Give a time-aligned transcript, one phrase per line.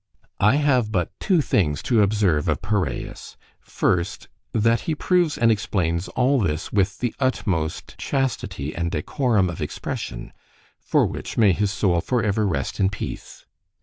[0.39, 6.07] I have but two things to observe of Paraeus; first, That he proves and explains
[6.07, 12.23] all this with the utmost chastity and decorum of expression:—for which may his soul for
[12.23, 13.45] ever rest in peace!